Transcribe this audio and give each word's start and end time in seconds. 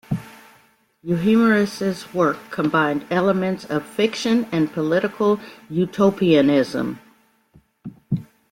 Euhemerus's 1.07 2.11
work 2.11 2.49
combined 2.49 3.05
elements 3.11 3.65
of 3.65 3.85
fiction 3.85 4.47
and 4.51 4.73
political 4.73 5.39
utopianism. 5.69 6.99